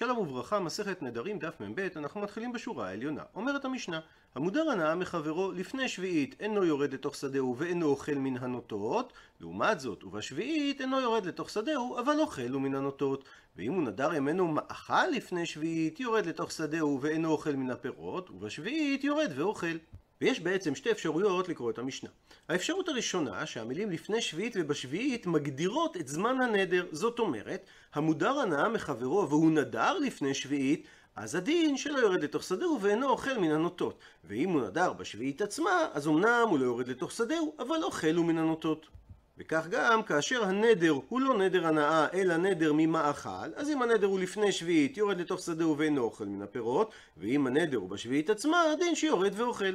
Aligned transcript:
שלום 0.00 0.18
וברכה, 0.18 0.60
מסכת 0.60 1.02
נדרים, 1.02 1.38
דף 1.38 1.60
מ"ב, 1.60 1.88
אנחנו 1.96 2.20
מתחילים 2.20 2.52
בשורה 2.52 2.88
העליונה. 2.88 3.22
אומרת 3.34 3.64
המשנה, 3.64 4.00
המודר 4.34 4.70
הנאה 4.70 4.94
מחברו 4.94 5.52
לפני 5.52 5.88
שביעית 5.88 6.36
אינו 6.40 6.64
יורד 6.64 6.94
לתוך 6.94 7.14
שדהו 7.14 7.56
ואינו 7.58 7.86
אוכל 7.86 8.14
מן 8.14 8.36
הנוטות, 8.36 9.12
לעומת 9.40 9.80
זאת, 9.80 10.04
ובשביעית 10.04 10.80
אינו 10.80 11.00
יורד 11.00 11.26
לתוך 11.26 11.50
שדהו, 11.50 11.98
אבל 11.98 12.20
אוכל 12.20 12.48
הוא 12.52 12.62
מן 12.62 12.74
הנוטות. 12.74 13.24
ואם 13.56 13.72
הוא 13.72 13.82
נדר 13.82 14.14
ימינו 14.14 14.48
מאכל 14.48 15.06
לפני 15.06 15.46
שביעית, 15.46 16.00
יורד 16.00 16.26
לתוך 16.26 16.50
שדהו 16.52 16.98
ואינו 17.02 17.30
אוכל 17.30 17.52
מן 17.52 17.70
הפירות, 17.70 18.30
ובשביעית 18.30 19.04
יורד 19.04 19.32
ואוכל. 19.36 19.76
ויש 20.20 20.40
בעצם 20.40 20.74
שתי 20.74 20.90
אפשרויות 20.90 21.48
לקרוא 21.48 21.70
את 21.70 21.78
המשנה. 21.78 22.10
האפשרות 22.48 22.88
הראשונה, 22.88 23.46
שהמילים 23.46 23.90
לפני 23.90 24.20
שביעית 24.20 24.52
ובשביעית 24.56 25.26
מגדירות 25.26 25.96
את 25.96 26.08
זמן 26.08 26.40
הנדר. 26.40 26.86
זאת 26.92 27.18
אומרת, 27.18 27.66
המודר 27.94 28.38
הנאה 28.38 28.68
מחברו 28.68 29.28
והוא 29.28 29.50
נדר 29.50 29.98
לפני 29.98 30.34
שביעית, 30.34 30.86
אז 31.16 31.34
הדין 31.34 31.76
שלא 31.76 31.98
יורד 31.98 32.22
לתוך 32.24 32.42
שדהו 32.42 32.78
ואינו 32.80 33.08
אוכל 33.08 33.38
מן 33.38 33.50
הנוטות. 33.50 33.98
ואם 34.24 34.50
הוא 34.50 34.62
נדר 34.62 34.92
בשביעית 34.92 35.42
עצמה, 35.42 35.86
אז 35.92 36.08
אמנם 36.08 36.46
הוא 36.50 36.58
לא 36.58 36.64
יורד 36.64 36.88
לתוך 36.88 37.12
שדהו, 37.12 37.54
אבל 37.58 37.82
אוכל 37.82 38.14
הוא 38.14 38.26
מן 38.26 38.38
הנוטות. 38.38 38.86
וכך 39.38 39.66
גם 39.70 40.02
כאשר 40.02 40.44
הנדר 40.44 40.94
הוא 41.08 41.20
לא 41.20 41.38
נדר 41.38 41.66
הנאה 41.66 42.06
אלא 42.14 42.36
נדר 42.36 42.72
ממאכל, 42.74 43.54
אז 43.56 43.70
אם 43.70 43.82
הנדר 43.82 44.06
הוא 44.06 44.20
לפני 44.20 44.52
שביעית 44.52 44.96
יורד 44.96 45.20
לתוך 45.20 45.40
שדהו 45.40 45.78
ואינו 45.78 46.02
אוכל 46.02 46.24
מן 46.24 46.42
הפירות, 46.42 46.90
ואם 47.16 47.46
הנדר 47.46 47.76
הוא 47.76 47.88
בשביעית 47.88 48.30
עצמה, 48.30 48.62
הדין 48.72 48.94
שיורד 48.94 49.32
ואוכל. 49.36 49.74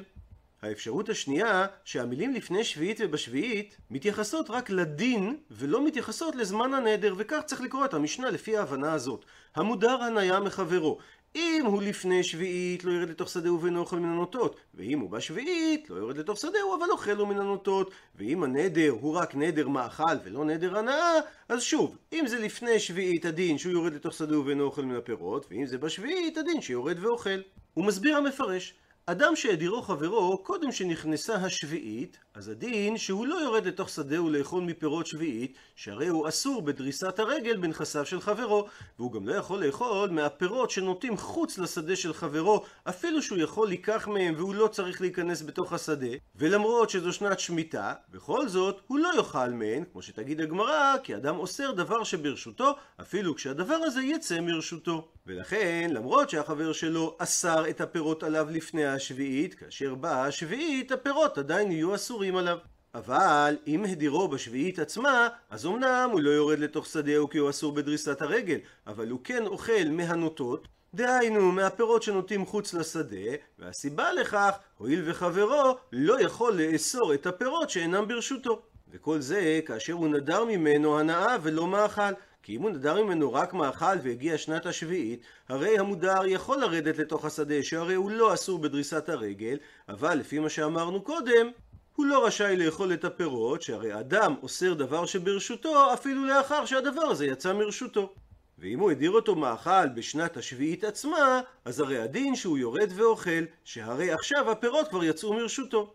האפשרות 0.66 1.10
השנייה, 1.10 1.66
שהמילים 1.84 2.34
לפני 2.34 2.64
שביעית 2.64 2.98
ובשביעית 3.04 3.78
מתייחסות 3.92 4.50
רק 4.50 4.70
לדין 4.70 5.38
ולא 5.52 5.86
מתייחסות 5.86 6.36
לזמן 6.36 6.74
הנדר, 6.74 7.14
וכך 7.18 7.42
צריך 7.46 7.62
לקרוא 7.62 7.86
את 7.86 7.94
המשנה 7.94 8.30
לפי 8.30 8.58
ההבנה 8.58 8.94
הזאת. 8.94 9.26
המודר 9.56 10.04
הניה 10.04 10.40
מחברו. 10.40 10.98
אם 11.36 11.64
הוא 11.66 11.82
לפני 11.82 12.24
שביעית 12.24 12.84
לא 12.84 12.92
ירד 12.92 13.10
לתוך 13.10 13.30
שדהו 13.30 13.62
ואינו 13.62 13.80
אוכל 13.80 14.00
מן 14.00 14.10
הנוטות, 14.10 14.56
ואם 14.74 15.00
הוא 15.00 15.10
בשביעית 15.10 15.90
לא 15.90 15.96
יורד 15.96 16.18
לתוך 16.18 16.38
שדהו 16.38 16.76
אבל 16.80 16.92
אוכל 16.92 17.14
לו 17.14 17.26
מן 17.26 17.38
הנוטות, 17.38 17.92
ואם 18.16 18.44
הנדר 18.44 18.90
הוא 18.90 19.16
רק 19.16 19.36
נדר 19.36 19.68
מאכל 19.68 20.18
ולא 20.24 20.46
נדר 20.46 20.78
הנאה, 20.78 21.14
אז 21.50 21.62
שוב, 21.62 21.98
אם 22.14 22.28
זה 22.28 22.40
לפני 22.40 22.80
שביעית 22.80 23.26
הדין 23.26 23.58
שהוא 23.58 23.74
יורד 23.74 23.94
לתוך 23.94 24.14
שדהו 24.14 24.46
ואינו 24.46 24.64
אוכל 24.64 24.86
מן 24.86 24.96
הפירות, 24.96 25.46
ואם 25.50 25.66
זה 25.66 25.78
בשביעית 25.78 26.38
הדין 26.38 26.62
שיורד 26.62 26.98
ואוכל. 27.00 27.40
הוא 27.74 27.86
מסביר 27.86 28.18
המפרש, 28.18 28.74
אדם 29.08 29.36
שהדירו 29.36 29.82
חברו 29.82 30.38
קודם 30.44 30.72
שנכנסה 30.72 31.36
השביעית, 31.36 32.18
אז 32.34 32.50
הדין 32.50 32.98
שהוא 32.98 33.28
לא 33.28 33.36
יורד 33.36 33.66
לתוך 33.66 33.90
שדהו 33.90 34.30
לאכול 34.30 34.64
מפירות 34.64 35.08
שביעית, 35.08 35.58
שהרי 35.76 36.08
הוא 36.08 36.28
אסור 36.28 36.62
בדריסת 36.62 37.20
הרגל 37.20 37.58
בנכסיו 37.58 38.06
של 38.06 38.22
חברו, 38.22 38.68
והוא 39.00 39.12
גם 39.12 39.28
לא 39.28 39.36
יכול 39.36 39.66
לאכול 39.66 40.10
מהפירות 40.10 40.72
שנוטים 40.72 41.18
חוץ 41.18 41.58
לשדה 41.58 41.96
של 41.96 42.14
חברו, 42.14 42.64
אפילו 42.84 43.22
שהוא 43.22 43.40
יכול 43.40 43.70
לקח 43.70 44.08
מהם 44.08 44.34
והוא 44.38 44.56
לא 44.56 44.68
צריך 44.68 45.02
להיכנס 45.02 45.42
בתוך 45.42 45.74
השדה, 45.74 46.16
ולמרות 46.36 46.90
שזו 46.90 47.14
שנת 47.14 47.40
שמיטה, 47.40 47.94
בכל 48.12 48.48
זאת 48.48 48.82
הוא 48.88 49.00
לא 49.00 49.12
יאכל 49.18 49.50
מהן, 49.50 49.84
כמו 49.92 50.02
שתגיד 50.02 50.42
הגמרא, 50.42 50.96
כי 51.04 51.16
אדם 51.16 51.38
אוסר 51.38 51.72
דבר 51.72 52.04
שברשותו, 52.04 52.76
אפילו 53.02 53.36
כשהדבר 53.36 53.76
הזה 53.76 54.02
יצא 54.02 54.40
מרשותו. 54.40 55.08
ולכן, 55.28 55.90
למרות 55.94 56.30
שהחבר 56.30 56.74
שלו 56.74 57.16
אסר 57.20 57.70
את 57.70 57.82
הפירות 57.82 58.24
עליו 58.24 58.48
לפני 58.52 58.95
השביעית, 58.96 59.54
כאשר 59.54 59.96
באה 59.96 60.26
השביעית, 60.26 60.92
הפירות 60.92 61.38
עדיין 61.38 61.72
יהיו 61.72 61.96
אסורים 61.96 62.36
עליו. 62.36 62.58
אבל 62.96 63.58
אם 63.68 63.86
הדירו 63.86 64.28
בשביעית 64.28 64.80
עצמה, 64.80 65.28
אז 65.50 65.66
אמנם 65.66 66.10
הוא 66.12 66.22
לא 66.22 66.30
יורד 66.30 66.60
לתוך 66.60 66.86
שדהו 66.86 67.30
כי 67.30 67.38
הוא 67.38 67.50
אסור 67.50 67.72
בדריסת 67.72 68.22
הרגל, 68.22 68.58
אבל 68.88 69.10
הוא 69.10 69.20
כן 69.24 69.46
אוכל 69.46 69.90
מהנוטות, 69.90 70.68
דהיינו 70.94 71.52
מהפירות 71.52 72.04
שנוטים 72.04 72.46
חוץ 72.46 72.74
לשדה, 72.74 73.36
והסיבה 73.60 74.14
לכך, 74.14 74.52
הואיל 74.78 75.02
וחברו 75.06 75.78
לא 75.92 76.22
יכול 76.22 76.62
לאסור 76.62 77.14
את 77.14 77.26
הפירות 77.26 77.70
שאינם 77.70 78.08
ברשותו. 78.08 78.62
וכל 78.92 79.20
זה 79.20 79.60
כאשר 79.66 79.94
הוא 79.94 80.08
נדר 80.08 80.46
ממנו 80.46 81.00
הנאה 81.00 81.36
ולא 81.42 81.68
מאכל. 81.68 82.12
כי 82.46 82.56
אם 82.56 82.62
הוא 82.62 82.70
נדר 82.70 83.04
ממנו 83.04 83.34
רק 83.34 83.54
מאכל 83.54 83.98
והגיע 84.04 84.38
שנת 84.38 84.66
השביעית, 84.66 85.22
הרי 85.50 85.80
המודר 85.80 86.26
יכול 86.26 86.58
לרדת 86.58 86.98
לתוך 86.98 87.26
השדה, 87.26 87.64
שהרי 87.64 87.94
הוא 87.94 88.12
לא 88.12 88.34
אסור 88.34 88.60
בדריסת 88.60 89.10
הרגל, 89.10 89.58
אבל 89.90 90.16
לפי 90.16 90.40
מה 90.40 90.50
שאמרנו 90.50 91.02
קודם, 91.02 91.50
הוא 91.96 92.06
לא 92.06 92.26
רשאי 92.26 92.56
לאכול 92.58 92.94
את 92.94 93.06
הפירות, 93.06 93.62
שהרי 93.62 94.00
אדם 94.00 94.36
אוסר 94.44 94.74
דבר 94.74 95.06
שברשותו, 95.06 95.94
אפילו 95.94 96.26
לאחר 96.26 96.66
שהדבר 96.66 97.02
הזה 97.02 97.26
יצא 97.26 97.54
מרשותו. 97.54 98.14
ואם 98.60 98.80
הוא 98.80 98.92
הדיר 98.92 99.12
אותו 99.12 99.36
מאכל 99.36 99.88
בשנת 99.96 100.38
השביעית 100.38 100.84
עצמה, 100.84 101.42
אז 101.66 101.80
הרי 101.80 101.98
הדין 101.98 102.36
שהוא 102.36 102.58
יורד 102.58 102.90
ואוכל, 102.96 103.44
שהרי 103.64 104.12
עכשיו 104.12 104.52
הפירות 104.52 104.88
כבר 104.88 105.04
יצאו 105.04 105.34
מרשותו. 105.34 105.94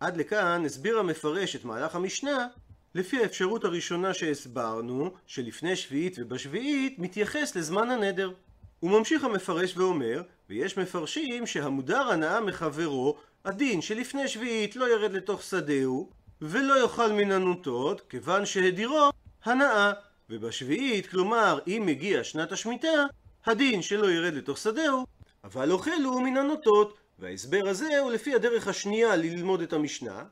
עד 0.00 0.16
לכאן 0.16 0.64
הסביר 0.66 0.98
המפרש 0.98 1.56
את 1.56 1.64
מהלך 1.64 1.94
המשנה 1.94 2.46
לפי 2.94 3.22
האפשרות 3.22 3.64
הראשונה 3.64 4.14
שהסברנו, 4.14 5.10
שלפני 5.26 5.76
שביעית 5.76 6.16
ובשביעית, 6.18 6.98
מתייחס 6.98 7.56
לזמן 7.56 7.90
הנדר. 7.90 8.32
הוא 8.80 8.90
ממשיך 8.90 9.24
המפרש 9.24 9.76
ואומר, 9.76 10.22
ויש 10.50 10.78
מפרשים 10.78 11.46
שהמודר 11.46 12.08
הנאה 12.08 12.40
מחברו, 12.40 13.16
הדין 13.44 13.80
שלפני 13.80 14.28
שביעית 14.28 14.76
לא 14.76 14.92
ירד 14.92 15.12
לתוך 15.12 15.42
שדהו, 15.42 16.10
ולא 16.42 16.82
יאכל 16.82 17.12
מן 17.12 17.32
הנוטות, 17.32 18.00
כיוון 18.08 18.46
שהדירו 18.46 19.10
הנאה. 19.44 19.92
ובשביעית, 20.30 21.06
כלומר, 21.06 21.58
אם 21.66 21.82
מגיע 21.86 22.24
שנת 22.24 22.52
השמיטה, 22.52 23.06
הדין 23.46 23.82
שלא 23.82 24.10
ירד 24.10 24.34
לתוך 24.34 24.58
שדהו, 24.58 25.06
אבל 25.44 25.72
אוכל 25.72 26.02
הוא 26.04 26.22
מן 26.22 26.36
הנוטות. 26.36 26.98
וההסבר 27.18 27.68
הזה 27.68 27.98
הוא 27.98 28.10
לפי 28.10 28.34
הדרך 28.34 28.68
השנייה 28.68 29.16
ללמוד 29.16 29.60
את 29.60 29.72
המשנה, 29.72 30.24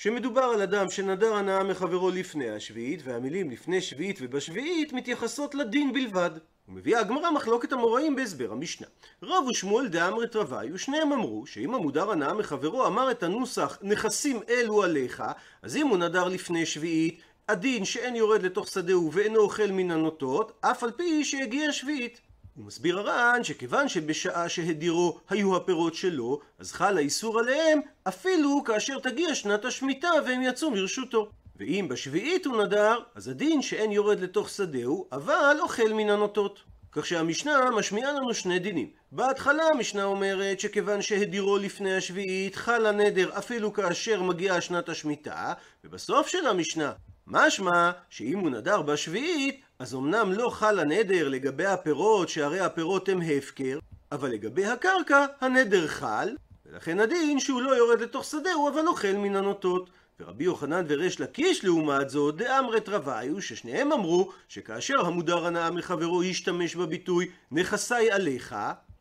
שמדובר 0.00 0.42
על 0.42 0.62
אדם 0.62 0.90
שנדר 0.90 1.34
הנאה 1.34 1.62
מחברו 1.62 2.10
לפני 2.10 2.50
השביעית, 2.50 3.00
והמילים 3.04 3.50
לפני 3.50 3.80
שביעית 3.80 4.18
ובשביעית 4.20 4.92
מתייחסות 4.92 5.54
לדין 5.54 5.92
בלבד. 5.92 6.30
ומביאה 6.68 7.00
הגמרא 7.00 7.30
מחלוקת 7.30 7.72
המוראים 7.72 8.16
בהסבר 8.16 8.52
המשנה. 8.52 8.86
רב 9.22 9.44
ושמואל 9.46 9.88
דאמרת 9.88 10.36
רבי, 10.36 10.72
ושניהם 10.72 11.12
אמרו 11.12 11.46
שאם 11.46 11.74
המודר 11.74 12.10
הנאה 12.10 12.34
מחברו 12.34 12.86
אמר 12.86 13.10
את 13.10 13.22
הנוסח 13.22 13.78
נכסים 13.82 14.40
אלו 14.48 14.82
עליך, 14.82 15.22
אז 15.62 15.76
אם 15.76 15.86
הוא 15.86 15.98
נדר 15.98 16.28
לפני 16.28 16.66
שביעית, 16.66 17.20
הדין 17.48 17.84
שאין 17.84 18.16
יורד 18.16 18.42
לתוך 18.42 18.68
שדהו 18.68 19.12
ואינו 19.12 19.40
אוכל 19.40 19.70
מן 19.70 19.90
הנוטות, 19.90 20.52
אף 20.60 20.82
על 20.82 20.90
פי 20.90 21.24
שהגיע 21.24 21.72
שביעית. 21.72 22.20
הוא 22.58 22.66
מסביר 22.66 22.98
הר"ן 22.98 23.44
שכיוון 23.44 23.88
שבשעה 23.88 24.48
שהדירו 24.48 25.20
היו 25.28 25.56
הפירות 25.56 25.94
שלו, 25.94 26.40
אז 26.58 26.72
חל 26.72 26.96
האיסור 26.96 27.38
עליהם 27.38 27.80
אפילו 28.08 28.64
כאשר 28.64 28.98
תגיע 28.98 29.34
שנת 29.34 29.64
השמיטה 29.64 30.10
והם 30.26 30.42
יצאו 30.42 30.70
מרשותו. 30.70 31.30
ואם 31.56 31.86
בשביעית 31.90 32.46
הוא 32.46 32.62
נדר, 32.62 32.98
אז 33.14 33.28
הדין 33.28 33.62
שאין 33.62 33.92
יורד 33.92 34.20
לתוך 34.20 34.48
שדהו, 34.48 35.08
אבל 35.12 35.56
אוכל 35.60 35.92
מן 35.92 36.10
הנוטות. 36.10 36.60
כך 36.92 37.06
שהמשנה 37.06 37.70
משמיעה 37.70 38.12
לנו 38.12 38.34
שני 38.34 38.58
דינים. 38.58 38.90
בהתחלה 39.12 39.62
המשנה 39.74 40.04
אומרת 40.04 40.60
שכיוון 40.60 41.02
שהדירו 41.02 41.58
לפני 41.58 41.96
השביעית 41.96 42.56
חל 42.56 42.86
הנדר 42.86 43.38
אפילו 43.38 43.72
כאשר 43.72 44.22
מגיעה 44.22 44.60
שנת 44.60 44.88
השמיטה, 44.88 45.52
ובסוף 45.84 46.28
של 46.28 46.46
המשנה 46.46 46.92
משמע 47.26 47.90
שאם 48.10 48.38
הוא 48.38 48.50
נדר 48.50 48.82
בשביעית, 48.82 49.60
אז 49.78 49.94
אמנם 49.94 50.32
לא 50.32 50.50
חל 50.50 50.78
הנדר 50.78 51.28
לגבי 51.28 51.66
הפירות, 51.66 52.28
שהרי 52.28 52.60
הפירות 52.60 53.08
הם 53.08 53.20
הפקר, 53.22 53.78
אבל 54.12 54.30
לגבי 54.30 54.66
הקרקע 54.66 55.26
הנדר 55.40 55.86
חל, 55.86 56.36
ולכן 56.66 57.00
הדין 57.00 57.40
שהוא 57.40 57.62
לא 57.62 57.70
יורד 57.70 58.00
לתוך 58.00 58.24
שדהו, 58.24 58.68
אבל 58.68 58.86
אוכל 58.86 59.12
מן 59.12 59.36
הנוטות. 59.36 59.90
ורבי 60.20 60.44
יוחנן 60.44 60.84
וריש 60.88 61.20
לקיש 61.20 61.64
לעומת 61.64 62.10
זאת, 62.10 62.36
דאמרת 62.36 62.88
רוויו, 62.88 63.42
ששניהם 63.42 63.92
אמרו 63.92 64.32
שכאשר 64.48 65.06
המודר 65.06 65.46
הנאה 65.46 65.70
מחברו 65.70 66.22
ישתמש 66.22 66.76
בביטוי 66.76 67.30
נכסי 67.50 68.10
עליך, 68.10 68.56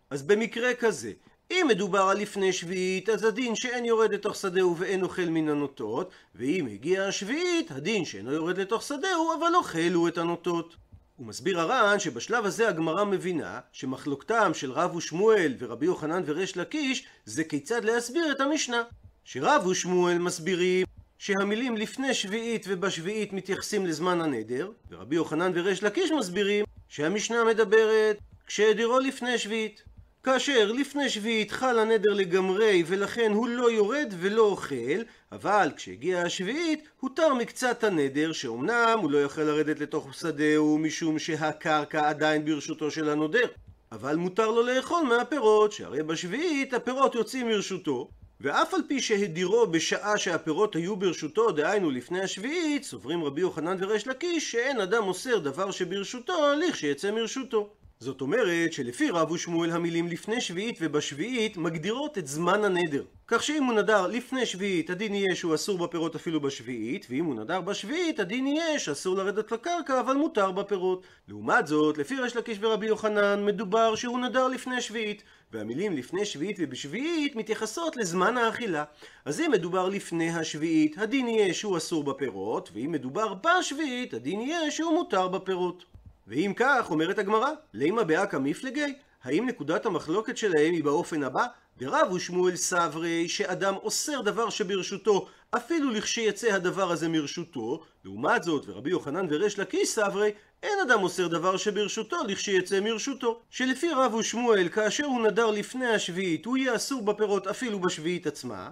אז 0.10 0.24
במקרה 0.24 0.74
כזה, 0.74 1.12
אם 1.52 1.66
מדובר 1.70 2.02
על 2.02 2.18
לפני 2.18 2.54
שביעית, 2.54 3.10
אז 3.10 3.24
הדין 3.24 3.56
שאין 3.56 3.86
יורד 3.86 4.14
לתוך 4.14 4.36
שדהו 4.36 4.78
ואין 4.78 5.04
אוכל 5.04 5.26
מן 5.26 5.50
הנוטות, 5.50 6.12
ואם 6.36 6.68
הגיע 6.74 7.04
השביעית, 7.04 7.72
הדין 7.72 8.06
שאינו 8.06 8.32
יורד 8.32 8.58
לתוך 8.58 8.82
שדהו, 8.84 9.34
אבל 9.40 9.56
אוכל 9.56 9.94
הוא 9.94 10.08
את 10.08 10.18
הנוטות. 10.18 10.76
הוא 11.16 11.28
מסביר 11.28 11.60
הר"ן 11.60 12.00
שבשלב 12.00 12.46
הזה 12.46 12.70
הגמרא 12.70 13.04
מבינה 13.04 13.60
שמחלוקתם 13.72 14.52
של 14.54 14.72
רב 14.72 14.96
ושמואל 14.96 15.54
ורבי 15.60 15.86
יוחנן 15.86 16.24
וריש 16.26 16.58
לקיש 16.58 17.06
זה 17.26 17.44
כיצד 17.44 17.86
להסביר 17.86 18.32
את 18.32 18.42
המשנה. 18.42 18.84
שרב 19.24 19.68
ושמואל 19.68 20.18
מסבירים 20.18 20.86
שהמילים 21.18 21.78
לפני 21.78 22.14
שביעית 22.14 22.66
ובשביעית 22.68 23.34
מתייחסים 23.34 23.86
לזמן 23.86 24.22
הנדר, 24.22 24.72
ורבי 24.90 25.16
יוחנן 25.16 25.52
וריש 25.56 25.84
לקיש 25.84 26.12
מסבירים 26.12 26.66
שהמשנה 26.90 27.44
מדברת 27.44 28.18
כשהדירו 28.48 29.00
לפני 29.00 29.38
שביעית. 29.38 29.84
כאשר 30.28 30.72
לפני 30.72 31.10
שביעית 31.10 31.52
חל 31.52 31.80
הנדר 31.80 32.14
לגמרי 32.14 32.84
ולכן 32.88 33.32
הוא 33.34 33.48
לא 33.48 33.72
יורד 33.72 34.14
ולא 34.20 34.42
אוכל, 34.42 35.02
אבל 35.32 35.70
כשהגיעה 35.76 36.22
השביעית 36.22 36.88
הותר 37.00 37.34
מקצת 37.34 37.84
הנדר 37.84 38.32
שאומנם 38.32 39.00
הוא 39.02 39.12
לא 39.12 39.18
יכול 39.18 39.44
לרדת 39.44 39.80
לתוך 39.80 40.14
שדהו 40.14 40.78
משום 40.78 41.20
שהקרקע 41.20 42.10
עדיין 42.10 42.46
ברשותו 42.46 42.92
של 42.92 43.10
הנודר. 43.10 43.48
אבל 43.92 44.16
מותר 44.16 44.52
לו 44.52 44.64
לאכול 44.64 45.04
מהפירות, 45.04 45.72
שהרי 45.72 46.04
בשביעית 46.04 46.74
הפירות 46.74 47.16
יוצאים 47.16 47.48
מרשותו, 47.48 48.10
ואף 48.42 48.74
על 48.74 48.82
פי 48.88 49.02
שהדירו 49.02 49.68
בשעה 49.68 50.18
שהפירות 50.18 50.76
היו 50.76 50.96
ברשותו, 50.96 51.52
דהיינו 51.52 51.92
לפני 51.92 52.22
השביעית, 52.22 52.84
סוברים 52.84 53.24
רבי 53.24 53.42
יוחנן 53.42 53.78
וריש 53.80 54.08
לקיש 54.08 54.52
שאין 54.52 54.80
אדם 54.80 55.04
מוסר 55.04 55.38
דבר 55.38 55.72
שברשותו, 55.72 56.54
לכשיצא 56.68 57.12
מרשותו. 57.12 57.70
זאת 58.00 58.22
אומרת 58.22 58.74
שלפי 58.74 59.10
רב 59.10 59.32
ושמואל 59.32 59.72
המילים 59.72 60.08
לפני 60.08 60.42
שביעית 60.42 60.78
ובשביעית 60.82 61.58
מגדירות 61.58 62.18
את 62.18 62.28
זמן 62.28 62.64
הנדר. 62.64 63.04
כך 63.28 63.44
שאם 63.44 63.64
הוא 63.64 63.74
נדר 63.74 64.08
לפני 64.08 64.46
שביעית 64.46 64.90
הדין 64.90 65.16
יהיה 65.16 65.36
שהוא 65.36 65.56
אסור 65.56 65.78
בפירות 65.78 66.16
אפילו 66.16 66.42
בשביעית, 66.42 67.08
ואם 67.10 67.26
הוא 67.26 67.36
נדר 67.36 67.62
בשביעית 67.62 68.20
הדין 68.20 68.48
יהיה 68.48 68.80
שאסור 68.80 69.16
לרדת 69.16 69.52
לקרקע 69.52 70.00
אבל 70.00 70.14
מותר 70.14 70.52
בפירות. 70.52 71.04
לעומת 71.28 71.68
זאת, 71.68 71.98
לפי 71.98 72.16
ריש 72.16 72.36
לקיש 72.36 72.58
ורבי 72.62 72.86
יוחנן 72.86 73.46
מדובר 73.46 73.96
שהוא 73.96 74.20
נדר 74.20 74.48
לפני 74.48 74.82
שביעית, 74.82 75.24
והמילים 75.52 75.94
לפני 75.94 76.26
שביעית 76.26 76.58
ובשביעית 76.60 77.36
מתייחסות 77.36 77.98
לזמן 77.98 78.38
האכילה. 78.38 78.84
אז 79.26 79.42
אם 79.42 79.52
מדובר 79.52 79.90
לפני 79.90 80.30
השביעית, 80.30 80.98
הדין 80.98 81.28
יהיה 81.28 81.54
שהוא 81.54 81.78
אסור 81.78 82.04
בפירות, 82.04 82.70
ואם 82.74 82.92
מדובר 82.92 83.34
בשביעית, 83.34 84.14
הדין 84.14 84.42
יהיה 84.42 84.72
שהוא 84.72 84.94
מותר 84.94 85.28
בפירות. 85.28 85.86
ואם 86.28 86.54
כך, 86.56 86.88
אומרת 86.90 87.20
הגמרא, 87.20 87.50
לימה 87.74 88.04
באקא 88.04 88.38
מפלגי? 88.38 88.94
האם 89.24 89.46
נקודת 89.46 89.86
המחלוקת 89.86 90.38
שלהם 90.38 90.74
היא 90.74 90.84
באופן 90.84 91.24
הבא? 91.24 91.46
דרב 91.78 92.12
ושמואל 92.12 92.56
סברי 92.56 93.30
שאדם 93.30 93.76
אוסר 93.76 94.22
דבר 94.22 94.50
שברשותו 94.50 95.28
אפילו 95.56 95.92
לכשיצא 95.92 96.48
הדבר 96.48 96.92
הזה 96.92 97.10
מרשותו 97.10 97.84
לעומת 98.06 98.44
זאת 98.44 98.66
ורבי 98.68 98.90
יוחנן 98.90 99.26
וריש 99.30 99.60
לקיש 99.60 99.90
סברי 99.90 100.32
אין 100.64 100.80
אדם 100.88 101.04
אוסר 101.04 101.28
דבר 101.28 101.58
שברשותו 101.58 102.18
לכשיצא 102.28 102.80
מרשותו 102.80 103.40
שלפי 103.50 103.90
רב 103.90 104.14
ושמואל 104.14 104.70
כאשר 104.70 105.06
הוא 105.06 105.22
נדר 105.22 105.52
לפני 105.52 105.88
השביעית 105.88 106.46
הוא 106.46 106.58
יהיה 106.58 106.76
אסור 106.76 107.02
בפירות 107.02 107.48
אפילו 107.48 107.80
בשביעית 107.80 108.28
עצמה 108.28 108.70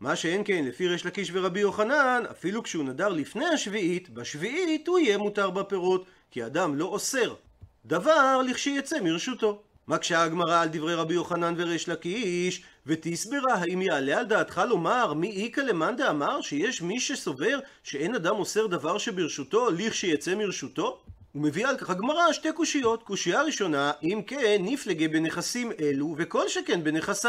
מה 0.00 0.16
שאין 0.16 0.42
כן 0.44 0.64
לפי 0.64 0.88
ריש 0.88 1.06
לקיש 1.06 1.30
ורבי 1.32 1.60
יוחנן 1.60 2.22
אפילו 2.30 2.62
כשהוא 2.62 2.84
נדר 2.84 3.08
לפני 3.08 3.46
השביעית 3.46 4.10
בשביעית 4.10 4.88
הוא 4.88 4.98
יהיה 4.98 5.18
מותר 5.18 5.50
בפירות 5.50 6.06
כי 6.34 6.46
אדם 6.46 6.74
לא 6.76 6.84
אוסר 6.84 7.34
דבר 7.86 8.42
לכשיצא 8.42 9.00
מרשותו. 9.00 9.62
מקשה 9.88 10.22
הגמרא 10.22 10.60
על 10.62 10.68
דברי 10.68 10.94
רבי 10.94 11.14
יוחנן 11.14 11.54
וריש 11.56 11.88
לקיש, 11.88 12.62
ותסברה 12.86 13.54
האם 13.54 13.82
יעלה 13.82 14.18
על 14.18 14.24
דעתך 14.26 14.62
לומר 14.68 15.12
מי 15.12 15.44
איכא 15.44 15.60
למאן 15.60 15.96
דאמר 15.96 16.40
שיש 16.40 16.82
מי 16.82 17.00
שסובר 17.00 17.58
שאין 17.82 18.14
אדם 18.14 18.34
אוסר 18.34 18.66
דבר 18.66 18.98
שברשותו 18.98 19.70
לכשיצא 19.70 20.34
מרשותו? 20.34 21.00
ומביאה 21.34 21.70
על 21.70 21.76
כך 21.76 21.90
הגמרא 21.90 22.32
שתי 22.32 22.52
קושיות. 22.52 23.02
קושייה 23.02 23.42
ראשונה, 23.42 23.92
אם 24.02 24.20
כן 24.26 24.56
נפלגי 24.60 25.08
בנכסים 25.08 25.72
אלו 25.80 26.14
וכל 26.18 26.48
שכן 26.48 26.84
בנכסי. 26.84 27.28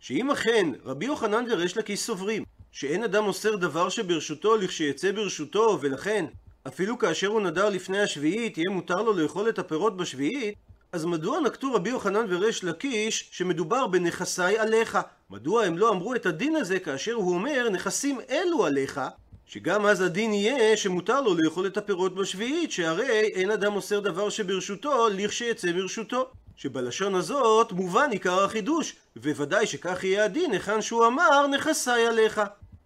שאם 0.00 0.30
אכן 0.30 0.70
רבי 0.84 1.06
יוחנן 1.06 1.44
וריש 1.50 1.76
לקיש 1.76 2.00
סוברים 2.00 2.44
שאין 2.72 3.02
אדם 3.02 3.24
אוסר 3.24 3.56
דבר 3.56 3.88
שברשותו 3.88 4.56
לכשיצא 4.56 5.12
ברשותו 5.12 5.78
ולכן 5.80 6.24
אפילו 6.66 6.98
כאשר 6.98 7.26
הוא 7.26 7.40
נדר 7.40 7.68
לפני 7.68 8.00
השביעית, 8.00 8.58
יהיה 8.58 8.70
מותר 8.70 9.02
לו 9.02 9.12
לאכול 9.12 9.48
את 9.48 9.58
הפירות 9.58 9.96
בשביעית, 9.96 10.54
אז 10.92 11.04
מדוע 11.04 11.40
נקטו 11.40 11.72
רבי 11.74 11.90
יוחנן 11.90 12.26
וריש 12.28 12.64
לקיש 12.64 13.28
שמדובר 13.32 13.86
בנכסי 13.86 14.58
עליך? 14.58 14.98
מדוע 15.30 15.64
הם 15.64 15.78
לא 15.78 15.90
אמרו 15.90 16.14
את 16.14 16.26
הדין 16.26 16.56
הזה 16.56 16.78
כאשר 16.78 17.12
הוא 17.12 17.34
אומר 17.34 17.68
נכסים 17.70 18.20
אלו 18.30 18.66
עליך? 18.66 19.00
שגם 19.46 19.86
אז 19.86 20.00
הדין 20.00 20.34
יהיה 20.34 20.76
שמותר 20.76 21.20
לו 21.20 21.34
לאכול 21.34 21.66
את 21.66 21.76
הפירות 21.76 22.14
בשביעית, 22.14 22.72
שהרי 22.72 23.20
אין 23.20 23.50
אדם 23.50 23.72
מוסר 23.72 24.00
דבר 24.00 24.28
שברשותו 24.28 25.08
לכשיצא 25.08 25.72
מרשותו. 25.72 26.30
שבלשון 26.56 27.14
הזאת 27.14 27.72
מובן 27.72 28.10
עיקר 28.10 28.44
החידוש, 28.44 28.96
וודאי 29.16 29.66
שכך 29.66 30.04
יהיה 30.04 30.24
הדין 30.24 30.52
היכן 30.52 30.82
שהוא 30.82 31.06
אמר 31.06 31.46
נכסי 31.46 32.06
עליך. 32.08 32.40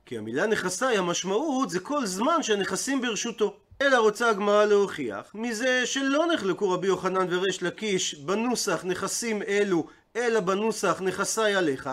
כי 0.07 0.19
המילה 0.19 0.47
נכסי 0.47 0.97
המשמעות 0.97 1.71
זה 1.71 1.81
כל 1.81 2.07
זמן 2.07 2.43
שהנכסים 2.43 3.01
ברשותו. 3.01 3.57
אלא 3.83 3.99
רוצה 3.99 4.31
הגמרא 4.31 4.65
להוכיח 4.65 5.31
מזה 5.35 5.87
שלא 5.87 6.27
נחלקו 6.35 6.71
רבי 6.71 6.87
יוחנן 6.87 7.27
וריש 7.31 7.63
לקיש 7.63 8.15
בנוסח 8.15 8.85
נכסים 8.85 9.43
אלו, 9.43 9.87
אלא 10.17 10.41
בנוסח 10.41 11.01
נכסי 11.01 11.55
עליך. 11.55 11.91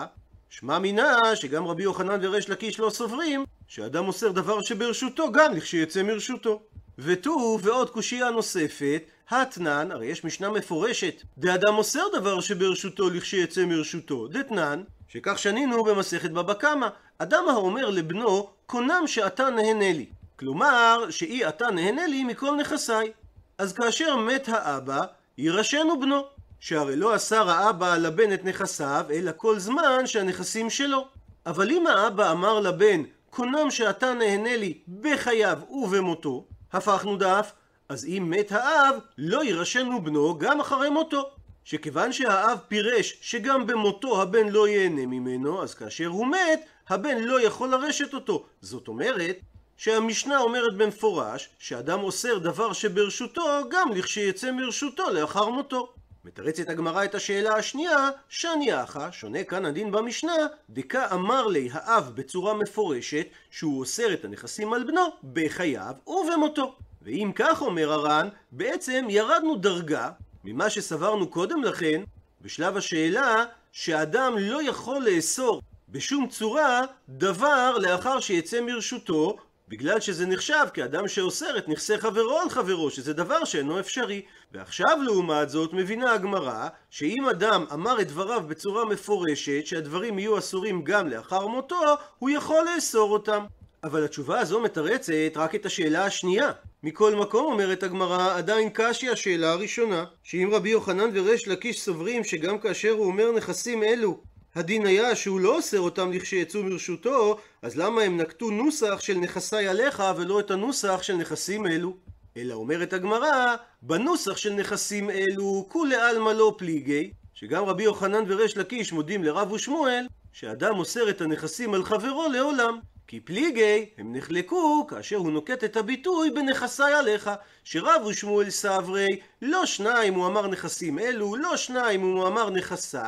שמע 0.50 0.78
מינה 0.78 1.36
שגם 1.36 1.66
רבי 1.66 1.82
יוחנן 1.82 2.18
וריש 2.22 2.50
לקיש 2.50 2.80
לא 2.80 2.90
סוברים 2.90 3.44
שאדם 3.68 4.04
מוסר 4.04 4.32
דבר 4.32 4.62
שברשותו 4.62 5.32
גם 5.32 5.54
לכשיצא 5.54 6.02
מרשותו. 6.02 6.62
ותו 6.98 7.58
ועוד 7.62 7.90
קושייה 7.90 8.30
נוספת, 8.30 9.02
התנן, 9.30 9.90
הרי 9.90 10.06
יש 10.06 10.24
משנה 10.24 10.50
מפורשת, 10.50 11.22
דאדם 11.38 11.74
מוסר 11.74 12.04
דבר 12.12 12.40
שברשותו 12.40 13.10
לכשיצא 13.10 13.64
מרשותו, 13.64 14.28
דתנן, 14.28 14.82
שכך 15.08 15.38
שנינו 15.38 15.84
במסכת 15.84 16.30
בבא 16.30 16.54
קמא, 16.54 16.88
אדם 17.18 17.44
האומר 17.50 17.90
לבנו, 17.90 18.50
קונם 18.66 19.02
שאתה 19.06 19.50
נהנה 19.50 19.92
לי. 19.92 20.06
כלומר, 20.38 21.06
שאי 21.10 21.48
אתה 21.48 21.70
נהנה 21.70 22.06
לי 22.06 22.24
מכל 22.24 22.56
נכסיי. 22.56 23.12
אז 23.58 23.72
כאשר 23.72 24.16
מת 24.16 24.48
האבא, 24.48 25.04
יירשנו 25.38 26.00
בנו. 26.00 26.22
שהרי 26.60 26.96
לא 26.96 27.16
אסר 27.16 27.50
האבא 27.50 27.96
לבן 27.96 28.32
את 28.32 28.44
נכסיו, 28.44 29.06
אלא 29.10 29.30
כל 29.36 29.58
זמן 29.58 30.06
שהנכסים 30.06 30.70
שלו. 30.70 31.08
אבל 31.46 31.70
אם 31.70 31.86
האבא 31.86 32.32
אמר 32.32 32.60
לבן, 32.60 33.02
קונם 33.30 33.70
שאתה 33.70 34.14
נהנה 34.14 34.56
לי 34.56 34.78
בחייו 35.00 35.58
ובמותו, 35.70 36.44
הפכנו 36.72 37.16
דף, 37.16 37.52
אז 37.88 38.04
אם 38.04 38.26
מת 38.30 38.52
האב, 38.52 38.94
לא 39.18 39.44
יירשנו 39.44 40.04
בנו 40.04 40.38
גם 40.38 40.60
אחרי 40.60 40.90
מותו. 40.90 41.30
שכיוון 41.64 42.12
שהאב 42.12 42.58
פירש 42.68 43.18
שגם 43.20 43.66
במותו 43.66 44.22
הבן 44.22 44.48
לא 44.48 44.68
ייהנה 44.68 45.06
ממנו, 45.06 45.62
אז 45.62 45.74
כאשר 45.74 46.06
הוא 46.06 46.26
מת, 46.26 46.60
הבן 46.88 47.18
לא 47.18 47.40
יכול 47.40 47.68
לרשת 47.68 48.14
אותו. 48.14 48.46
זאת 48.60 48.88
אומרת, 48.88 49.36
שהמשנה 49.78 50.38
אומרת 50.38 50.76
במפורש 50.76 51.48
שאדם 51.58 52.00
אוסר 52.00 52.38
דבר 52.38 52.72
שברשותו 52.72 53.42
גם 53.70 53.92
לכשיצא 53.92 54.50
מרשותו 54.52 55.10
לאחר 55.10 55.48
מותו. 55.48 55.92
מתרצת 56.24 56.68
הגמרא 56.68 57.04
את 57.04 57.14
השאלה 57.14 57.56
השנייה, 57.56 58.10
שאני 58.28 58.82
אחא, 58.82 59.10
שונה 59.10 59.44
כאן 59.44 59.64
הדין 59.64 59.90
במשנה, 59.92 60.32
דקה 60.70 61.12
אמר 61.12 61.46
לי 61.46 61.68
האב 61.72 62.12
בצורה 62.14 62.54
מפורשת 62.54 63.26
שהוא 63.50 63.80
אוסר 63.80 64.12
את 64.14 64.24
הנכסים 64.24 64.72
על 64.72 64.84
בנו 64.84 65.06
בחייו 65.32 65.94
ובמותו. 66.06 66.74
ואם 67.02 67.32
כך 67.34 67.62
אומר 67.62 67.92
הר"ן, 67.92 68.28
בעצם 68.52 69.06
ירדנו 69.08 69.56
דרגה 69.56 70.10
ממה 70.44 70.70
שסברנו 70.70 71.30
קודם 71.30 71.64
לכן, 71.64 72.02
בשלב 72.42 72.76
השאלה 72.76 73.44
שאדם 73.72 74.34
לא 74.38 74.62
יכול 74.62 75.08
לאסור 75.08 75.62
בשום 75.88 76.28
צורה 76.28 76.82
דבר 77.08 77.78
לאחר 77.78 78.20
שיצא 78.20 78.60
מרשותו 78.60 79.36
בגלל 79.68 80.00
שזה 80.00 80.26
נחשב 80.26 80.66
כאדם 80.74 81.08
שאוסר 81.08 81.58
את 81.58 81.68
נכסי 81.68 81.98
חברו 81.98 82.38
על 82.38 82.50
חברו, 82.50 82.90
שזה 82.90 83.12
דבר 83.12 83.44
שאינו 83.44 83.80
אפשרי. 83.80 84.22
ועכשיו 84.52 84.98
לעומת 85.04 85.50
זאת 85.50 85.72
מבינה 85.72 86.12
הגמרא 86.12 86.68
שאם 86.90 87.28
אדם 87.30 87.64
אמר 87.72 88.00
את 88.00 88.08
דבריו 88.08 88.42
בצורה 88.48 88.84
מפורשת 88.84 89.66
שהדברים 89.66 90.18
יהיו 90.18 90.38
אסורים 90.38 90.84
גם 90.84 91.08
לאחר 91.08 91.46
מותו, 91.46 91.80
הוא 92.18 92.30
יכול 92.30 92.64
לאסור 92.74 93.12
אותם. 93.12 93.44
אבל 93.84 94.04
התשובה 94.04 94.40
הזו 94.40 94.60
מתרצת 94.60 95.32
רק 95.36 95.54
את 95.54 95.66
השאלה 95.66 96.04
השנייה. 96.04 96.52
מכל 96.82 97.14
מקום 97.14 97.52
אומרת 97.52 97.82
הגמרא, 97.82 98.36
עדיין 98.36 98.70
קשי 98.74 99.08
השאלה 99.08 99.52
הראשונה, 99.52 100.04
שאם 100.22 100.50
רבי 100.52 100.70
יוחנן 100.70 101.10
וריש 101.14 101.48
לקיש 101.48 101.80
סוברים 101.80 102.24
שגם 102.24 102.58
כאשר 102.58 102.90
הוא 102.90 103.06
אומר 103.06 103.32
נכסים 103.32 103.82
אלו 103.82 104.20
הדין 104.54 104.86
היה 104.86 105.16
שהוא 105.16 105.40
לא 105.40 105.56
אוסר 105.56 105.80
אותם 105.80 106.12
לכשיצאו 106.12 106.62
מרשותו, 106.62 107.38
אז 107.62 107.76
למה 107.76 108.02
הם 108.02 108.16
נקטו 108.16 108.50
נוסח 108.50 109.00
של 109.00 109.14
נכסי 109.14 109.66
עליך 109.66 110.02
ולא 110.16 110.40
את 110.40 110.50
הנוסח 110.50 111.02
של 111.02 111.16
נכסים 111.16 111.66
אלו? 111.66 111.96
אלא 112.36 112.54
אומרת 112.54 112.92
הגמרא, 112.92 113.56
בנוסח 113.82 114.36
של 114.36 114.52
נכסים 114.52 115.10
אלו 115.10 115.66
כולי 115.68 115.96
עלמא 115.96 116.30
לא 116.30 116.54
פליגי, 116.58 117.10
שגם 117.34 117.64
רבי 117.64 117.82
יוחנן 117.82 118.24
וריש 118.26 118.56
לקיש 118.56 118.92
מודים 118.92 119.24
לרב 119.24 119.52
ושמואל, 119.52 120.06
שאדם 120.32 120.74
מוסר 120.74 121.10
את 121.10 121.20
הנכסים 121.20 121.74
על 121.74 121.84
חברו 121.84 122.28
לעולם. 122.28 122.78
כי 123.08 123.20
פליגי 123.20 123.86
הם 123.98 124.16
נחלקו 124.16 124.86
כאשר 124.86 125.16
הוא 125.16 125.30
נוקט 125.30 125.64
את 125.64 125.76
הביטוי 125.76 126.30
בנכסי 126.30 126.82
עליך 126.82 127.30
שרב 127.64 128.06
ושמואל 128.06 128.50
סברי 128.50 129.06
לא 129.42 129.66
שניים 129.66 130.14
הוא 130.14 130.26
אמר 130.26 130.46
נכסים 130.46 130.98
אלו 130.98 131.36
לא 131.36 131.56
שניים 131.56 132.00
הוא 132.00 132.26
אמר 132.26 132.50
נכסי 132.50 132.98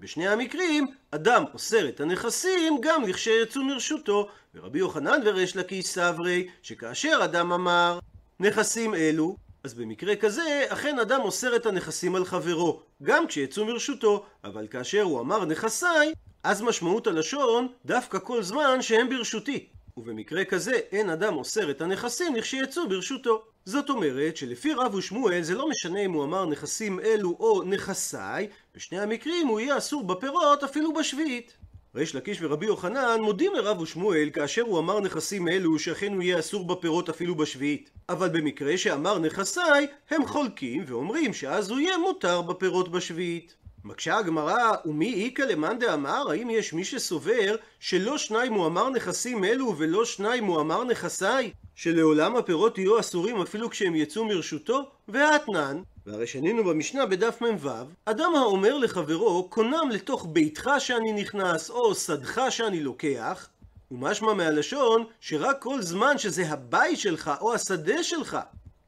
בשני 0.00 0.28
המקרים, 0.28 0.86
אדם 1.10 1.44
אוסר 1.54 1.88
את 1.88 2.00
הנכסים 2.00 2.78
גם 2.80 3.02
לכשיצאו 3.02 3.62
מרשותו, 3.62 4.28
ורבי 4.54 4.78
יוחנן 4.78 5.20
וריש 5.24 5.56
לקיש 5.56 5.86
סברי, 5.86 6.48
שכאשר 6.62 7.20
אדם 7.24 7.52
אמר 7.52 7.98
נכסים 8.40 8.94
אלו, 8.94 9.36
אז 9.64 9.74
במקרה 9.74 10.16
כזה, 10.16 10.66
אכן 10.68 10.98
אדם 10.98 11.20
אוסר 11.20 11.56
את 11.56 11.66
הנכסים 11.66 12.16
על 12.16 12.24
חברו, 12.24 12.82
גם 13.02 13.26
כשיצאו 13.26 13.64
מרשותו, 13.64 14.26
אבל 14.44 14.66
כאשר 14.66 15.02
הוא 15.02 15.20
אמר 15.20 15.44
נכסיי, 15.44 16.12
אז 16.42 16.62
משמעות 16.62 17.06
הלשון 17.06 17.68
דווקא 17.86 18.18
כל 18.18 18.42
זמן 18.42 18.82
שהם 18.82 19.08
ברשותי. 19.08 19.66
ובמקרה 19.96 20.44
כזה 20.44 20.72
אין 20.92 21.10
אדם 21.10 21.36
אוסר 21.36 21.70
את 21.70 21.80
הנכסים 21.80 22.36
לכשיצאו 22.36 22.88
ברשותו. 22.88 23.42
זאת 23.64 23.90
אומרת 23.90 24.36
שלפי 24.36 24.72
רב 24.72 24.94
ושמואל 24.94 25.42
זה 25.42 25.54
לא 25.54 25.68
משנה 25.68 26.00
אם 26.00 26.12
הוא 26.12 26.24
אמר 26.24 26.46
נכסים 26.46 27.00
אלו 27.00 27.36
או 27.40 27.62
נכסיי, 27.62 28.48
בשני 28.74 29.00
המקרים 29.00 29.48
הוא 29.48 29.60
יהיה 29.60 29.78
אסור 29.78 30.04
בפירות 30.04 30.64
אפילו 30.64 30.92
בשביעית. 30.92 31.56
ריש 31.94 32.14
לקיש 32.14 32.38
ורבי 32.42 32.66
יוחנן 32.66 33.20
מודים 33.20 33.52
לרב 33.54 33.80
ושמואל 33.80 34.30
כאשר 34.32 34.62
הוא 34.62 34.78
אמר 34.78 35.00
נכסים 35.00 35.48
אלו 35.48 35.78
שאכן 35.78 36.12
הוא 36.14 36.22
יהיה 36.22 36.38
אסור 36.38 36.66
בפירות 36.66 37.08
אפילו 37.08 37.34
בשביעית. 37.34 37.90
אבל 38.08 38.28
במקרה 38.28 38.78
שאמר 38.78 39.18
נכסיי, 39.18 39.86
הם 40.10 40.26
חולקים 40.26 40.84
ואומרים 40.86 41.32
שאז 41.32 41.70
הוא 41.70 41.78
יהיה 41.78 41.98
מותר 41.98 42.42
בפירות 42.42 42.88
בשביעית. 42.88 43.54
מקשה 43.84 44.18
הגמרא, 44.18 44.72
ומי 44.84 45.24
איכא 45.24 45.42
למאן 45.42 45.78
דאמר, 45.78 46.30
האם 46.30 46.50
יש 46.50 46.72
מי 46.72 46.84
שסובר 46.84 47.56
שלא 47.80 48.18
שניים 48.18 48.52
הוא 48.52 48.66
אמר 48.66 48.90
נכסים 48.90 49.44
אלו 49.44 49.74
ולא 49.78 50.04
שניים 50.04 50.44
הוא 50.44 50.60
אמר 50.60 50.84
נכסיי? 50.84 51.50
שלעולם 51.74 52.36
הפירות 52.36 52.78
יהיו 52.78 53.00
אסורים 53.00 53.40
אפילו 53.40 53.70
כשהם 53.70 53.94
יצאו 53.94 54.24
מרשותו? 54.24 54.90
ואתנן, 55.08 55.82
והרי 56.06 56.26
שנינו 56.26 56.64
במשנה 56.64 57.06
בדף 57.06 57.42
מ"ו, 57.42 57.68
אדם 58.04 58.32
האומר 58.36 58.78
לחברו, 58.78 59.48
קונם 59.48 59.90
לתוך 59.90 60.26
ביתך 60.32 60.70
שאני 60.78 61.12
נכנס, 61.12 61.70
או 61.70 61.94
שדך 61.94 62.40
שאני 62.50 62.82
לוקח, 62.82 63.48
ומשמע 63.90 64.34
מהלשון 64.34 65.04
שרק 65.20 65.56
כל 65.62 65.82
זמן 65.82 66.18
שזה 66.18 66.48
הבית 66.48 66.98
שלך 66.98 67.30
או 67.40 67.54
השדה 67.54 68.02
שלך 68.02 68.38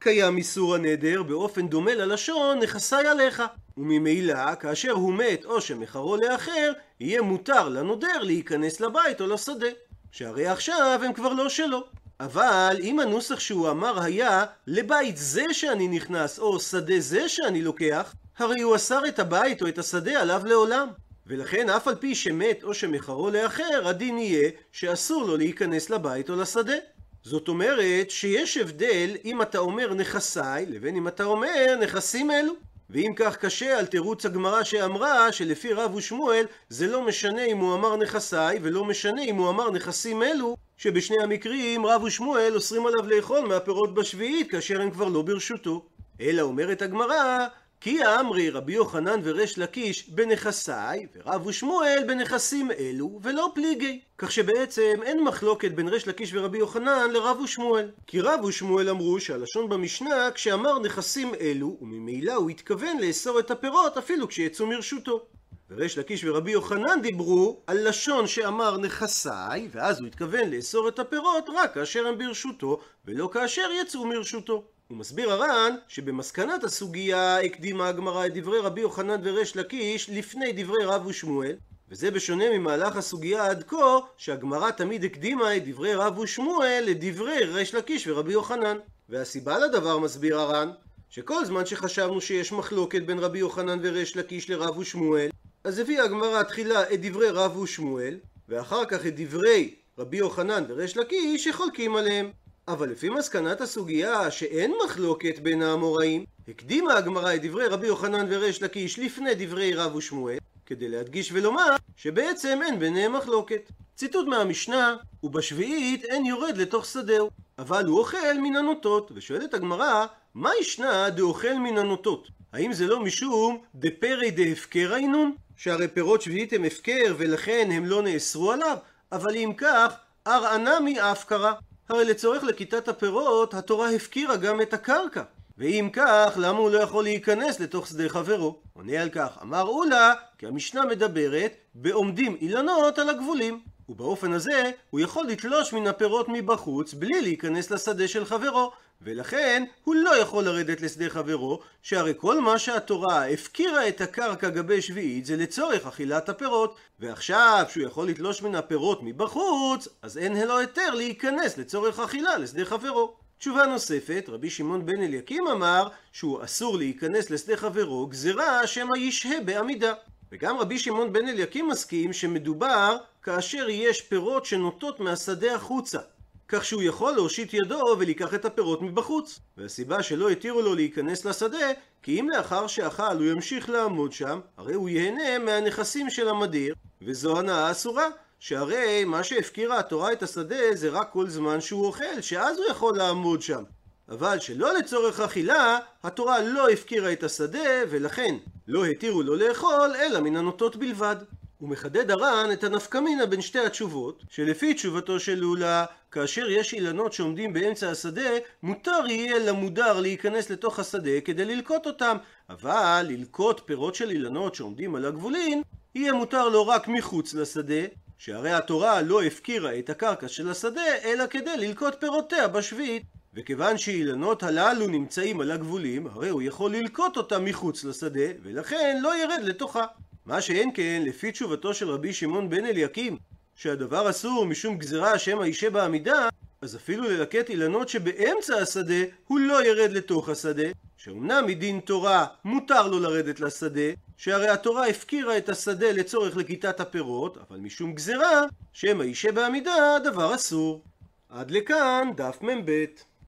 קיים 0.03 0.37
איסור 0.37 0.75
הנדר 0.75 1.23
באופן 1.23 1.67
דומה 1.67 1.95
ללשון 1.95 2.59
נכסי 2.59 2.95
עליך. 2.95 3.43
וממילא, 3.77 4.55
כאשר 4.55 4.91
הוא 4.91 5.13
מת 5.13 5.45
או 5.45 5.61
שמכרו 5.61 6.17
לאחר, 6.17 6.71
יהיה 6.99 7.21
מותר 7.21 7.69
לנודר 7.69 8.21
להיכנס 8.21 8.79
לבית 8.79 9.21
או 9.21 9.27
לשדה. 9.27 9.67
שהרי 10.11 10.47
עכשיו 10.47 10.99
הם 11.05 11.13
כבר 11.13 11.33
לא 11.33 11.49
שלו. 11.49 11.83
אבל 12.19 12.77
אם 12.83 12.99
הנוסח 12.99 13.39
שהוא 13.39 13.69
אמר 13.69 14.01
היה 14.01 14.45
לבית 14.67 15.17
זה 15.17 15.53
שאני 15.53 15.87
נכנס 15.87 16.39
או 16.39 16.59
שדה 16.59 16.99
זה 16.99 17.29
שאני 17.29 17.61
לוקח, 17.61 18.15
הרי 18.37 18.61
הוא 18.61 18.75
אסר 18.75 19.07
את 19.07 19.19
הבית 19.19 19.61
או 19.61 19.67
את 19.67 19.77
השדה 19.77 20.21
עליו 20.21 20.41
לעולם. 20.45 20.87
ולכן 21.27 21.69
אף 21.69 21.87
על 21.87 21.95
פי 21.95 22.15
שמת 22.15 22.63
או 22.63 22.73
שמכרו 22.73 23.29
לאחר, 23.29 23.87
הדין 23.87 24.17
יהיה 24.17 24.49
שאסור 24.71 25.23
לו 25.23 25.37
להיכנס 25.37 25.89
לבית 25.89 26.29
או 26.29 26.35
לשדה. 26.35 26.75
זאת 27.23 27.47
אומרת 27.47 28.09
שיש 28.09 28.57
הבדל 28.57 29.15
אם 29.25 29.41
אתה 29.41 29.57
אומר 29.57 29.93
נכסיי 29.93 30.65
לבין 30.65 30.95
אם 30.95 31.07
אתה 31.07 31.23
אומר 31.23 31.75
נכסים 31.81 32.31
אלו. 32.31 32.53
ואם 32.89 33.13
כך 33.15 33.37
קשה 33.37 33.79
על 33.79 33.85
תירוץ 33.85 34.25
הגמרא 34.25 34.63
שאמרה 34.63 35.31
שלפי 35.31 35.73
רב 35.73 35.95
ושמואל 35.95 36.45
זה 36.69 36.87
לא 36.87 37.01
משנה 37.01 37.45
אם 37.45 37.57
הוא 37.57 37.75
אמר 37.75 37.95
נכסיי 37.95 38.59
ולא 38.61 38.85
משנה 38.85 39.23
אם 39.23 39.35
הוא 39.35 39.49
אמר 39.49 39.71
נכסים 39.71 40.23
אלו 40.23 40.57
שבשני 40.77 41.23
המקרים 41.23 41.85
רב 41.85 42.03
ושמואל 42.03 42.55
אוסרים 42.55 42.85
עליו 42.85 43.07
לאכול 43.07 43.39
מהפירות 43.39 43.93
בשביעית 43.93 44.51
כאשר 44.51 44.81
הם 44.81 44.91
כבר 44.91 45.07
לא 45.07 45.21
ברשותו. 45.21 45.85
אלא 46.21 46.41
אומרת 46.41 46.81
הגמרא 46.81 47.47
כי 47.83 48.05
אמרי 48.19 48.49
רבי 48.49 48.73
יוחנן 48.73 49.19
וריש 49.23 49.57
לקיש 49.57 50.09
בנכסיי, 50.09 51.07
ורב 51.15 51.47
ושמואל 51.47 52.03
בנכסים 52.07 52.71
אלו, 52.71 53.19
ולא 53.23 53.51
פליגי. 53.55 53.99
כך 54.17 54.31
שבעצם 54.31 54.99
אין 55.03 55.23
מחלוקת 55.23 55.71
בין 55.71 55.87
ריש 55.87 56.07
לקיש 56.07 56.33
ורבי 56.33 56.57
יוחנן 56.57 57.11
לרב 57.11 57.39
ושמואל. 57.39 57.89
כי 58.07 58.21
רב 58.21 58.43
ושמואל 58.43 58.89
אמרו 58.89 59.19
שהלשון 59.19 59.69
במשנה 59.69 60.31
כשאמר 60.31 60.79
נכסים 60.79 61.35
אלו, 61.35 61.77
וממילא 61.81 62.33
הוא 62.33 62.49
התכוון 62.49 62.97
לאסור 62.99 63.39
את 63.39 63.51
הפירות 63.51 63.97
אפילו 63.97 64.27
כשיצאו 64.27 64.65
מרשותו. 64.67 65.25
וריש 65.69 65.97
לקיש 65.97 66.23
ורבי 66.23 66.51
יוחנן 66.51 67.01
דיברו 67.01 67.61
על 67.67 67.87
לשון 67.89 68.27
שאמר 68.27 68.77
נכסיי, 68.77 69.69
ואז 69.71 69.99
הוא 69.99 70.07
התכוון 70.07 70.49
לאסור 70.49 70.87
את 70.87 70.99
הפירות 70.99 71.49
רק 71.55 71.73
כאשר 71.73 72.07
הם 72.07 72.17
ברשותו, 72.17 72.79
ולא 73.05 73.29
כאשר 73.33 73.69
יצאו 73.81 74.05
מרשותו. 74.05 74.63
הוא 74.87 74.97
מסביר 74.97 75.31
הר"ן 75.31 75.75
שבמסקנת 75.87 76.63
הסוגיה 76.63 77.39
הקדימה 77.39 77.87
הגמרא 77.87 78.25
את 78.25 78.33
דברי 78.33 78.59
רבי 78.59 78.81
יוחנן 78.81 79.21
וריש 79.23 79.55
לקיש 79.57 80.09
לפני 80.09 80.51
דברי 80.63 80.85
רב 80.85 81.05
ושמואל 81.05 81.55
וזה 81.89 82.11
בשונה 82.11 82.57
ממהלך 82.57 82.95
הסוגיה 82.95 83.45
עד 83.45 83.63
כה 83.67 83.97
שהגמרא 84.17 84.71
תמיד 84.71 85.03
הקדימה 85.03 85.57
את 85.57 85.67
דברי 85.67 85.95
רב 85.95 86.17
ושמואל 86.17 86.83
לדברי 86.87 87.43
ריש 87.43 87.75
לקיש 87.75 88.07
ורבי 88.07 88.33
יוחנן. 88.33 88.77
והסיבה 89.09 89.59
לדבר 89.59 89.99
מסביר 89.99 90.39
הר"ן 90.39 90.71
שכל 91.09 91.45
זמן 91.45 91.65
שחשבנו 91.65 92.21
שיש 92.21 92.51
מחלוקת 92.51 93.01
בין 93.01 93.19
רבי 93.19 93.39
יוחנן 93.39 93.79
וריש 93.81 94.17
לקיש 94.17 94.49
לרב 94.49 94.77
ושמואל 94.77 95.29
אז 95.63 95.79
הביאה 95.79 96.03
הגמרא 96.03 96.43
תחילה 96.43 96.93
את 96.93 97.01
דברי 97.01 97.29
רב 97.29 97.57
ושמואל 97.57 98.17
ואחר 98.49 98.85
כך 98.85 99.05
את 99.05 99.13
דברי 99.15 99.75
רבי 99.97 100.17
יוחנן 100.17 100.63
וריש 100.67 100.97
לקיש 100.97 101.43
שחולקים 101.43 101.95
עליהם 101.95 102.31
אבל 102.67 102.89
לפי 102.89 103.09
מסקנת 103.09 103.61
הסוגיה 103.61 104.31
שאין 104.31 104.73
מחלוקת 104.85 105.39
בין 105.39 105.61
האמוראים, 105.61 106.25
הקדימה 106.47 106.93
הגמרא 106.97 107.35
את 107.35 107.41
דברי 107.41 107.67
רבי 107.67 107.87
יוחנן 107.87 108.25
וריש 108.29 108.61
לקיש 108.61 108.99
לפני 108.99 109.31
דברי 109.37 109.73
רב 109.73 109.95
ושמואל, 109.95 110.37
כדי 110.65 110.89
להדגיש 110.89 111.31
ולומר 111.31 111.75
שבעצם 111.95 112.59
אין 112.65 112.79
ביניהם 112.79 113.13
מחלוקת. 113.13 113.71
ציטוט 113.95 114.27
מהמשנה, 114.27 114.95
ובשביעית 115.23 116.05
אין 116.05 116.25
יורד 116.25 116.57
לתוך 116.57 116.85
שדהו, 116.85 117.29
אבל 117.59 117.85
הוא 117.85 117.99
אוכל 117.99 118.33
מן 118.43 118.55
הנוטות, 118.55 119.11
ושואלת 119.15 119.53
הגמרא, 119.53 120.05
מה 120.33 120.51
ישנה 120.61 121.09
דאוכל 121.09 121.53
מן 121.53 121.77
הנוטות? 121.77 122.27
האם 122.53 122.73
זה 122.73 122.87
לא 122.87 122.99
משום 122.99 123.61
דפרי 123.75 124.31
דהפקר 124.31 124.95
אינון? 124.95 125.35
שהרי 125.57 125.87
פירות 125.87 126.21
שביעית 126.21 126.53
הם 126.53 126.63
הפקר 126.63 127.15
ולכן 127.17 127.69
הם 127.71 127.85
לא 127.85 128.01
נאסרו 128.01 128.51
עליו? 128.51 128.77
אבל 129.11 129.35
אם 129.35 129.51
כך, 129.57 129.93
ארענמי 130.27 131.01
אף 131.01 131.23
קרה. 131.25 131.53
הרי 131.89 132.05
לצורך 132.05 132.43
לכיתת 132.43 132.87
הפירות, 132.87 133.53
התורה 133.53 133.89
הפקירה 133.89 134.35
גם 134.35 134.61
את 134.61 134.73
הקרקע. 134.73 135.23
ואם 135.57 135.89
כך, 135.93 136.33
למה 136.37 136.59
הוא 136.59 136.69
לא 136.69 136.79
יכול 136.79 137.03
להיכנס 137.03 137.59
לתוך 137.59 137.87
שדה 137.87 138.09
חברו? 138.09 138.59
עונה 138.73 139.01
על 139.01 139.09
כך, 139.09 139.37
אמר 139.41 139.61
אולה, 139.61 140.13
כי 140.37 140.47
המשנה 140.47 140.85
מדברת 140.85 141.53
בעומדים 141.75 142.37
אילנות 142.41 142.99
על 142.99 143.09
הגבולים. 143.09 143.59
ובאופן 143.89 144.33
הזה, 144.33 144.71
הוא 144.89 144.99
יכול 144.99 145.27
לתלוש 145.27 145.73
מן 145.73 145.87
הפירות 145.87 146.29
מבחוץ 146.29 146.93
בלי 146.93 147.21
להיכנס 147.21 147.71
לשדה 147.71 148.07
של 148.07 148.25
חברו. 148.25 148.71
ולכן, 149.01 149.63
הוא 149.83 149.95
לא 149.95 150.17
יכול 150.17 150.43
לרדת 150.43 150.81
לשדה 150.81 151.09
חברו, 151.09 151.59
שהרי 151.81 152.13
כל 152.17 152.41
מה 152.41 152.59
שהתורה 152.59 153.27
הפקירה 153.27 153.87
את 153.87 154.01
הקרקע 154.01 154.49
גבי 154.49 154.81
שביעית 154.81 155.25
זה 155.25 155.37
לצורך 155.37 155.87
אכילת 155.87 156.29
הפירות. 156.29 156.75
ועכשיו, 156.99 157.65
שהוא 157.69 157.87
יכול 157.87 158.07
לתלוש 158.07 158.41
מן 158.41 158.55
הפירות 158.55 158.99
מבחוץ, 159.03 159.87
אז 160.01 160.17
אין 160.17 160.47
לו 160.47 160.57
היתר 160.57 160.89
להיכנס 160.89 161.57
לצורך 161.57 161.99
אכילה 161.99 162.37
לשדה 162.37 162.65
חברו. 162.65 163.15
תשובה 163.37 163.65
נוספת, 163.65 164.25
רבי 164.27 164.49
שמעון 164.49 164.85
בן 164.85 165.01
אליקים 165.01 165.47
אמר 165.47 165.87
שהוא 166.11 166.43
אסור 166.43 166.77
להיכנס 166.77 167.29
לשדה 167.29 167.57
חברו 167.57 168.07
גזירה 168.07 168.67
שמא 168.67 168.97
ישהה 168.97 169.41
בעמידה. 169.45 169.93
וגם 170.31 170.57
רבי 170.57 170.79
שמעון 170.79 171.13
בן 171.13 171.27
אליקים 171.27 171.67
מסכים 171.67 172.13
שמדובר 172.13 172.97
כאשר 173.23 173.69
יש 173.69 174.01
פירות 174.01 174.45
שנוטות 174.45 174.99
מהשדה 174.99 175.55
החוצה. 175.55 175.99
כך 176.47 176.65
שהוא 176.65 176.83
יכול 176.83 177.13
להושיט 177.13 177.53
ידו 177.53 177.81
ולקח 177.99 178.33
את 178.33 178.45
הפירות 178.45 178.81
מבחוץ. 178.81 179.39
והסיבה 179.57 180.03
שלא 180.03 180.29
התירו 180.29 180.61
לו 180.61 180.75
להיכנס 180.75 181.25
לשדה, 181.25 181.71
כי 182.03 182.19
אם 182.19 182.29
לאחר 182.29 182.67
שאכל 182.67 183.17
הוא 183.17 183.25
ימשיך 183.25 183.69
לעמוד 183.69 184.11
שם, 184.11 184.39
הרי 184.57 184.73
הוא 184.73 184.89
ייהנה 184.89 185.39
מהנכסים 185.39 186.09
של 186.09 186.29
המדיר, 186.29 186.75
וזו 187.01 187.39
הנאה 187.39 187.71
אסורה. 187.71 188.07
שהרי 188.39 189.05
מה 189.05 189.23
שהפקירה 189.23 189.79
התורה 189.79 190.11
את 190.11 190.23
השדה 190.23 190.73
זה 190.73 190.89
רק 190.89 191.09
כל 191.11 191.29
זמן 191.29 191.61
שהוא 191.61 191.85
אוכל, 191.85 192.21
שאז 192.21 192.57
הוא 192.57 192.65
יכול 192.69 192.97
לעמוד 192.97 193.41
שם. 193.41 193.63
אבל 194.09 194.39
שלא 194.39 194.73
לצורך 194.77 195.19
אכילה, 195.19 195.79
התורה 196.03 196.41
לא 196.41 196.69
הפקירה 196.69 197.13
את 197.13 197.23
השדה, 197.23 197.69
ולכן 197.89 198.35
לא 198.67 198.85
התירו 198.85 199.23
לו 199.23 199.35
לאכול, 199.35 199.95
אלא 199.95 200.19
מן 200.19 200.35
הנוטות 200.35 200.75
בלבד. 200.75 201.15
הוא 201.63 201.69
מחדד 201.69 202.11
הר"ן 202.11 202.49
את 202.53 202.63
הנפקמינה 202.63 203.25
בין 203.25 203.41
שתי 203.41 203.59
התשובות, 203.59 204.23
שלפי 204.29 204.73
תשובתו 204.73 205.19
של 205.19 205.35
לולה, 205.35 205.85
כאשר 206.11 206.49
יש 206.49 206.73
אילנות 206.73 207.13
שעומדים 207.13 207.53
באמצע 207.53 207.89
השדה, 207.89 208.29
מותר 208.63 208.99
יהיה 209.07 209.39
למודר 209.39 209.99
להיכנס 209.99 210.49
לתוך 210.49 210.79
השדה 210.79 211.21
כדי 211.25 211.45
ללקוט 211.45 211.87
אותם, 211.87 212.17
אבל 212.49 213.05
ללקוט 213.09 213.61
פירות 213.65 213.95
של 213.95 214.09
אילנות 214.09 214.55
שעומדים 214.55 214.95
על 214.95 215.05
הגבולין, 215.05 215.61
יהיה 215.95 216.13
מותר 216.13 216.49
לו 216.49 216.67
רק 216.67 216.87
מחוץ 216.87 217.33
לשדה, 217.33 217.83
שהרי 218.17 218.51
התורה 218.51 219.01
לא 219.01 219.23
הפקירה 219.23 219.79
את 219.79 219.89
הקרקע 219.89 220.27
של 220.27 220.49
השדה, 220.49 220.95
אלא 221.03 221.27
כדי 221.27 221.57
ללקוט 221.57 221.95
פירותיה 221.99 222.47
בשביעית. 222.47 223.03
וכיוון 223.33 223.77
שאילנות 223.77 224.43
הללו 224.43 224.87
נמצאים 224.87 225.41
על 225.41 225.51
הגבולים, 225.51 226.07
הרי 226.07 226.29
הוא 226.29 226.41
יכול 226.41 226.75
ללקוט 226.75 227.17
אותם 227.17 227.45
מחוץ 227.45 227.83
לשדה, 227.83 228.27
ולכן 228.43 228.99
לא 229.01 229.23
ירד 229.23 229.39
לתוכה. 229.43 229.85
מה 230.25 230.41
שאין 230.41 230.71
כן, 230.73 231.03
לפי 231.05 231.31
תשובתו 231.31 231.73
של 231.73 231.89
רבי 231.89 232.13
שמעון 232.13 232.49
בן 232.49 232.65
אליקים, 232.65 233.17
שהדבר 233.55 234.09
אסור 234.09 234.45
משום 234.45 234.77
גזירה 234.77 235.19
שמא 235.19 235.45
יישה 235.45 235.69
בעמידה, 235.69 236.29
אז 236.61 236.75
אפילו 236.75 237.03
ללקט 237.03 237.49
אילנות 237.49 237.89
שבאמצע 237.89 238.55
השדה, 238.55 239.03
הוא 239.27 239.39
לא 239.39 239.65
ירד 239.65 239.91
לתוך 239.91 240.29
השדה, 240.29 240.67
שאומנם 240.97 241.43
מדין 241.47 241.79
תורה 241.79 242.25
מותר 242.45 242.87
לו 242.87 242.99
לרדת 242.99 243.39
לשדה, 243.39 243.89
שהרי 244.17 244.49
התורה 244.49 244.87
הפקירה 244.87 245.37
את 245.37 245.49
השדה 245.49 245.91
לצורך 245.91 246.37
לכיתת 246.37 246.79
הפירות, 246.79 247.37
אבל 247.37 247.57
משום 247.57 247.93
גזירה, 247.93 248.41
שמא 248.73 249.03
יישה 249.03 249.31
בעמידה, 249.31 249.95
הדבר 249.95 250.35
אסור. 250.35 250.81
עד 251.29 251.51
לכאן 251.51 252.09
דף 252.15 252.37
מ"ב 252.41 252.85